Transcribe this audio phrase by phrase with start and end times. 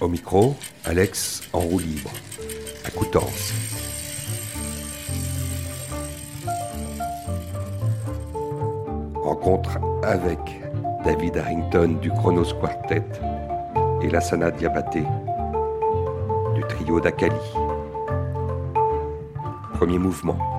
[0.00, 2.10] Au micro, Alex en roue libre,
[2.84, 3.52] à Coutances.
[9.14, 10.38] Rencontre avec
[11.04, 13.04] David Harrington du Chronos Quartet
[14.02, 15.04] et Lassana Diabaté
[16.54, 17.34] du trio d'Akali.
[19.74, 20.53] Premier mouvement.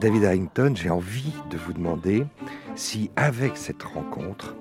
[0.00, 2.24] David Harrington, j'ai envie de vous demander
[2.74, 4.56] si avec cette rencontre,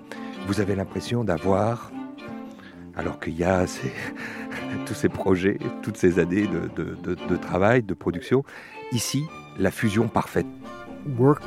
[0.47, 1.91] vous avez l'impression d'avoir,
[2.97, 3.65] alors qu'il y a
[4.85, 8.43] tous ces projets, toutes ces années de travail, de production,
[8.91, 9.23] ici,
[9.57, 10.47] la fusion parfaite.
[11.17, 11.41] Work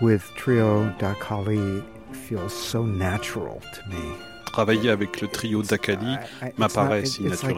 [0.00, 1.82] with Trio Dakali
[2.12, 4.39] feels so natural to me.
[4.52, 6.06] Travailler avec le trio d'Akali
[6.42, 7.54] I- m'apparaît si naturel.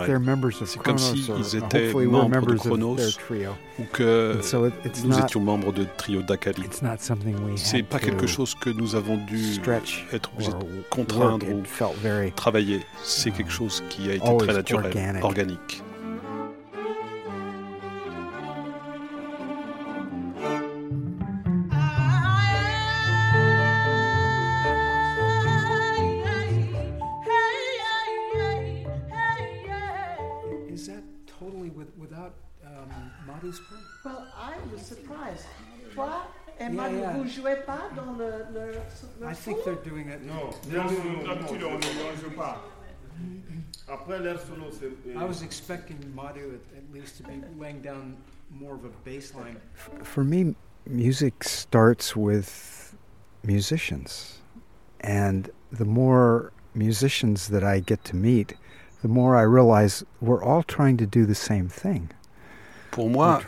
[0.64, 2.96] C'est comme Chronos, si or ils étaient membres de Chronos.
[3.78, 4.38] ou que
[5.04, 6.62] nous not- étions membres de trio d'Akali.
[7.56, 9.54] C'est pas quelque chose que nous avons dû
[10.12, 11.62] être obligés de contraindre ou
[12.36, 12.80] travailler.
[13.02, 15.82] C'est quelque chose qui a été très naturel, organique.
[32.96, 33.60] Um, Madhu's?
[34.04, 35.46] Well, I was surprised.
[35.94, 36.22] Toi,
[36.58, 37.16] Emma, Yeah, yeah.
[37.16, 38.72] vous jouez pas dans le, le,
[39.20, 40.22] le I think they're doing it.
[40.24, 42.58] Non, They're leur doing solo, d'habitude, on ne joue pas.
[43.88, 44.86] Après leur solo, c'est.
[44.86, 48.16] euh, I was expecting Madhu at, at least to be laying down
[48.50, 49.56] more of a bass line.
[50.02, 50.54] For me,
[50.86, 52.96] music starts with
[53.44, 54.38] musicians.
[55.00, 58.54] And the more musicians that I get to meet,
[59.02, 62.10] the more I realize we're all trying to do the same thing.
[62.92, 63.40] Pour moi,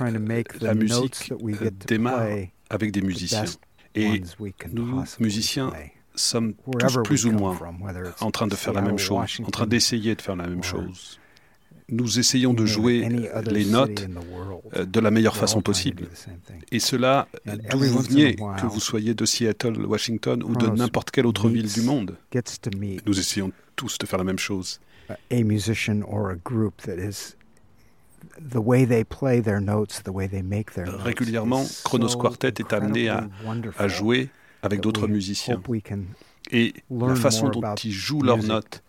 [0.60, 2.26] la musique euh, démarre
[2.70, 3.44] avec des musiciens.
[3.94, 4.22] Et
[4.72, 5.70] nous, musiciens,
[6.16, 7.56] sommes tous plus ou moins
[8.20, 11.20] en train de faire la même chose, en train d'essayer de faire la même chose.
[11.90, 13.06] Nous essayons de jouer
[13.44, 14.06] les notes
[14.74, 16.08] euh, de la meilleure façon possible.
[16.72, 21.10] Et cela, And d'où vous veniez, que vous soyez de Seattle, Washington ou de n'importe
[21.10, 22.16] quelle autre ville du monde,
[23.06, 24.80] nous essayons tous de faire la même chose.
[30.86, 33.28] Régulièrement, Chronos Quartet est amené à,
[33.78, 34.30] à jouer
[34.62, 35.60] avec d'autres musiciens.
[36.50, 38.82] Et la façon dont ils jouent leurs notes,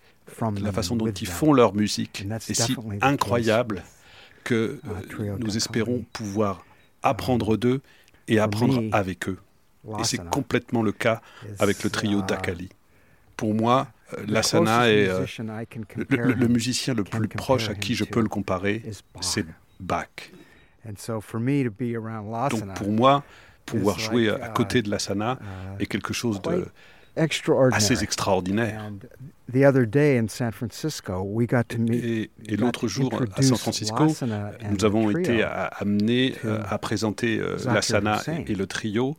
[0.62, 3.86] la façon dont ils font leur musique est si incroyable with,
[4.44, 6.66] que uh, nous espérons pouvoir
[7.04, 7.82] apprendre d'eux
[8.28, 9.40] et for apprendre me, avec eux.
[10.00, 11.22] Et c'est complètement le cas
[11.60, 12.70] avec le trio uh, d'Akali.
[13.38, 13.88] Pour moi,
[14.28, 18.84] Lassana closest est euh, le, musicien le plus proche à qui je peux le comparer,
[19.22, 19.46] c'est
[19.80, 20.32] Bach.
[20.88, 23.24] And so for me to be around Donc pour moi,
[23.66, 26.68] pouvoir jouer à uh, côté de Lassana uh, est quelque chose de
[27.72, 28.82] assez extraordinaire.
[28.82, 29.00] And
[29.52, 32.30] the other day in San Francisco, we got to meet.
[32.48, 34.08] Et, l'autre jour à San Francisco,
[34.70, 38.44] nous avons été amenés euh, à présenter euh, Lassana Hussain.
[38.46, 39.18] et, le trio,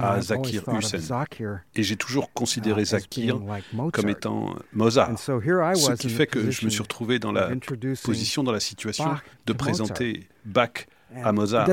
[0.00, 0.62] à Zakir.
[0.98, 3.40] Zakir, et j'ai toujours uh, considéré as Zakir
[3.92, 5.10] comme étant Mozart.
[5.10, 7.50] And so here I Ce was qui fait que je me suis retrouvé dans la
[8.02, 9.14] position, dans la situation
[9.46, 10.86] de présenter Bach.
[11.22, 11.68] À Mozart.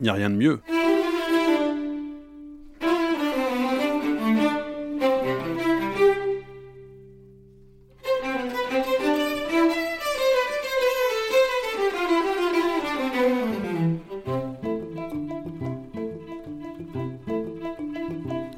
[0.00, 0.60] Il n'y a rien de mieux.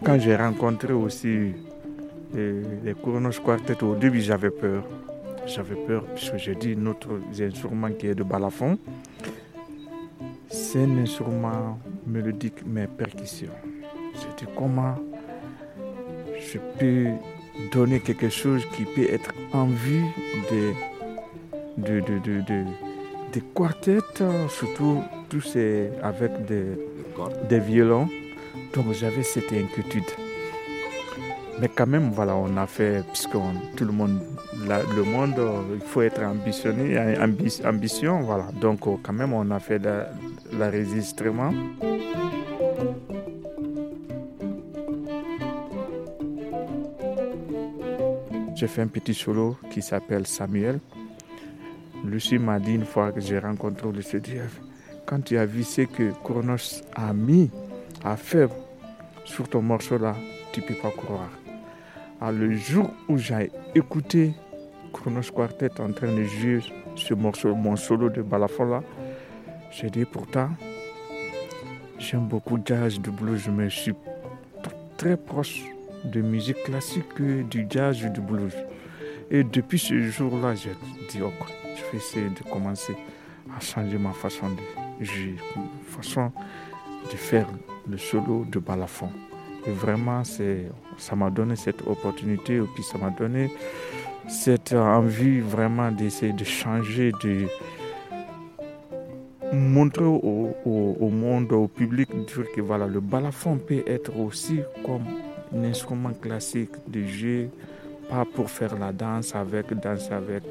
[0.04, 1.52] Quand j'ai rencontré aussi
[2.34, 4.82] euh, les Chronos Quartet, au début j'avais peur.
[5.46, 7.08] J'avais peur puisque j'ai dit notre
[7.40, 8.78] instrument qui est de balafon,
[10.48, 13.48] c'est un instrument mélodique mais percussion.
[14.14, 14.94] J'ai dit comment
[16.38, 17.08] je peux
[17.72, 20.04] donner quelque chose qui peut être en vue
[20.50, 20.72] des,
[21.78, 22.64] de, de, de, de-
[23.32, 23.98] des quartets,
[24.48, 26.64] surtout tous ces avec des,
[27.48, 28.06] des violons.
[28.74, 30.04] Donc j'avais cette inquiétude.
[31.60, 33.36] Mais quand même, voilà, on a fait, puisque
[33.76, 34.18] tout le monde,
[34.66, 38.46] le monde, euh, il faut être ambitionné, ambi- ambition, voilà.
[38.60, 39.80] Donc euh, quand même, on a fait
[40.52, 41.52] l'enregistrement.
[48.54, 50.78] J'ai fait un petit solo qui s'appelle Samuel.
[52.04, 54.34] Lucie m'a dit une fois que j'ai rencontré Lucie, dit,
[55.06, 57.50] quand tu as vu ce que Kronos a mis,
[58.04, 58.48] a fait
[59.24, 60.14] sur ton morceau là,
[60.52, 61.30] tu ne peux pas croire.
[62.20, 64.32] Alors, le jour où j'ai écouté
[64.92, 66.60] Kronos Quartet en train de jouer
[66.96, 68.82] ce morceau, mon solo de balafon là,
[69.70, 70.50] j'ai dit pourtant,
[71.98, 73.94] j'aime beaucoup jazz, du blues, mais je suis
[74.96, 75.62] très proche
[76.04, 78.54] de musique classique que du jazz du blues.
[79.30, 80.76] Et depuis ce jour-là, j'ai
[81.08, 81.32] dit, ok,
[81.76, 82.94] je vais essayer de commencer
[83.56, 85.62] à changer ma façon de jouer, ma
[85.96, 86.30] façon
[87.10, 87.46] de faire
[87.88, 89.08] le solo de balafon.
[89.66, 93.50] Et vraiment, ça m'a donné cette opportunité, et puis ça m'a donné
[94.28, 97.46] cette envie vraiment d'essayer de changer, de
[99.52, 102.08] montrer au, monde, au public,
[102.54, 105.04] que voilà, le balafon peut être aussi comme
[105.54, 107.48] un instrument classique de jeu,
[108.08, 110.42] pas pour faire la danse avec, danser avec,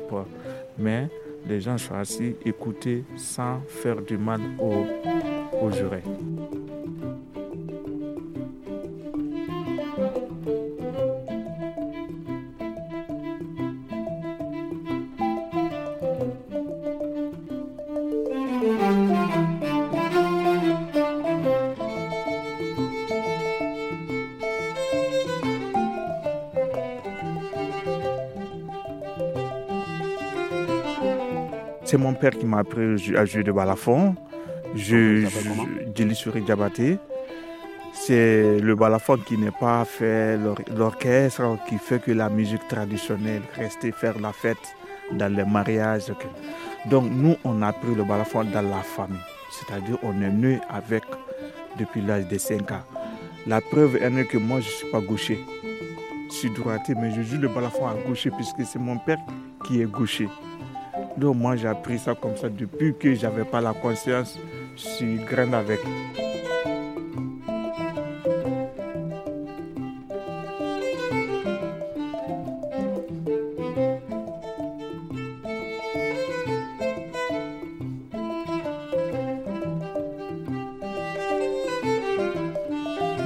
[0.78, 1.08] mais
[1.48, 4.86] les gens sont assis, écouter sans faire du mal aux,
[5.60, 6.04] aux oreilles.
[31.92, 34.16] C'est mon père qui m'a appris à jouer de balafon.
[34.76, 36.98] Je, je, sur Diabaté.
[37.92, 40.40] C'est le balafon qui n'est pas fait
[40.74, 44.56] l'orchestre, qui fait que la musique traditionnelle, rester faire la fête
[45.12, 46.14] dans les mariages.
[46.90, 49.20] Donc nous, on a appris le balafon dans la famille.
[49.52, 51.04] C'est-à-dire on est né avec
[51.78, 52.86] depuis l'âge de 5 ans.
[53.48, 55.40] La preuve est que moi, je ne suis pas gaucher.
[56.30, 59.20] Je suis droitier, mais je joue le balafon à gaucher puisque c'est mon père
[59.68, 60.30] qui est gaucher.
[61.18, 64.40] Donc moi j'ai appris ça comme ça depuis que j'avais pas la conscience,
[64.76, 65.80] je suis grande avec.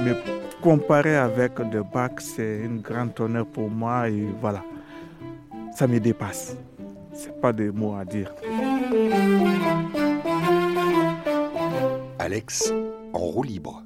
[0.04, 0.14] Mais
[0.60, 4.62] comparé avec de bac, c'est un grand honneur pour moi et voilà,
[5.74, 6.56] ça me dépasse
[7.40, 8.34] pas de mots à dire.
[12.18, 12.72] Alex
[13.12, 13.85] en roue libre.